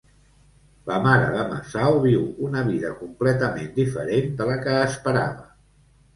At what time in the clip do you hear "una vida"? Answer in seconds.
2.47-2.91